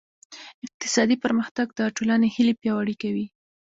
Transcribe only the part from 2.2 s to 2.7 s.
هیلې